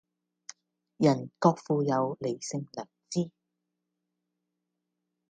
[0.97, 3.29] 人各賦有理性良知